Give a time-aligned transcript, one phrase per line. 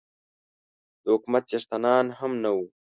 [1.03, 2.65] د حکومت څښتنان هم نه وو.